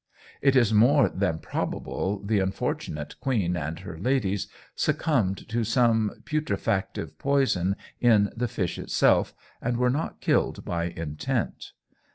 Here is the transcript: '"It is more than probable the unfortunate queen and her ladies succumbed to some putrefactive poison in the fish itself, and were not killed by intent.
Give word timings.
'"It 0.41 0.55
is 0.55 0.73
more 0.73 1.09
than 1.09 1.37
probable 1.37 2.23
the 2.25 2.39
unfortunate 2.39 3.19
queen 3.19 3.55
and 3.55 3.77
her 3.81 3.99
ladies 3.99 4.47
succumbed 4.75 5.47
to 5.49 5.63
some 5.63 6.23
putrefactive 6.25 7.19
poison 7.19 7.75
in 7.99 8.31
the 8.35 8.47
fish 8.47 8.79
itself, 8.79 9.35
and 9.61 9.77
were 9.77 9.91
not 9.91 10.19
killed 10.19 10.65
by 10.65 10.85
intent. 10.85 11.73